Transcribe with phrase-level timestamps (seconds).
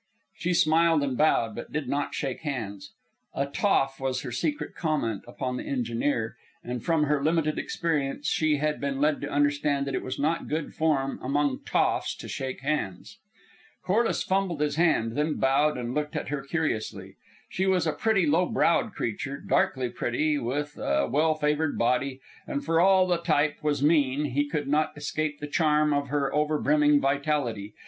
[0.33, 2.91] She smiled and bowed, but did not shake hands.
[3.35, 8.57] "A toff" was her secret comment upon the engineer; and from her limited experience she
[8.57, 12.61] had been led to understand that it was not good form among "toffs" to shake
[12.61, 13.19] hands.
[13.83, 17.13] Corliss fumbled his hand, then bowed, and looked at her curiously.
[17.47, 22.65] She was a pretty, low browed creature; darkly pretty, with a well favored body, and
[22.65, 26.33] for all that the type was mean, he could not escape the charm of her
[26.33, 27.75] over brimming vitality.